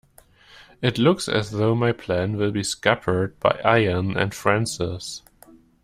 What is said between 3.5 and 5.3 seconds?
Ian and Francis.